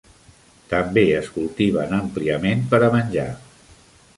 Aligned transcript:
També 0.69 1.03
es 1.17 1.29
cultiven 1.35 1.93
àmpliament 1.99 2.65
per 2.73 2.81
a 2.89 2.91
menjar. 2.99 3.29